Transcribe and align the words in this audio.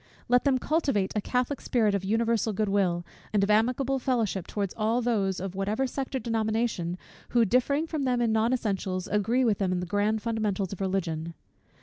Let 0.27 0.45
them 0.45 0.57
cultivate 0.57 1.11
a 1.15 1.21
catholic 1.21 1.61
spirit 1.61 1.93
of 1.93 2.03
universal 2.03 2.53
good 2.53 2.69
will, 2.69 3.05
and 3.31 3.43
of 3.43 3.51
amicable 3.51 3.99
fellowship 3.99 4.47
towards 4.47 4.73
all 4.75 4.99
those, 4.99 5.39
of 5.39 5.53
whatever 5.53 5.85
sect 5.85 6.15
or 6.15 6.17
denomination, 6.19 6.97
who, 7.29 7.45
differing 7.45 7.85
from 7.85 8.01
them 8.01 8.19
in 8.19 8.31
non 8.31 8.51
essentials, 8.51 9.07
agree 9.07 9.45
with 9.45 9.59
them 9.59 9.71
in 9.71 9.79
the 9.79 9.85
grand 9.85 10.23
fundamentals 10.23 10.73
of 10.73 10.81
Religion. 10.81 11.35